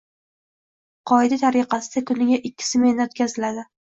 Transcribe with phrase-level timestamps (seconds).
[1.11, 3.67] Qoida tariqasida, kuniga ikki smenada o'tkaziladi.